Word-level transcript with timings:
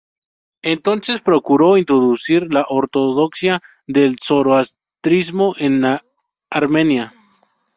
Entonces 0.63 1.21
procuró 1.21 1.77
introducir 1.77 2.51
la 2.51 2.65
ortodoxia 2.67 3.61
del 3.85 4.17
zoroastrismo 4.19 5.53
en 5.59 5.83
Armenia. 6.49 7.13